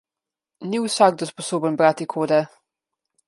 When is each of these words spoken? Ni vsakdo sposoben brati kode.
Ni 0.69 0.79
vsakdo 0.85 1.27
sposoben 1.31 1.77
brati 1.81 2.09
kode. 2.15 2.39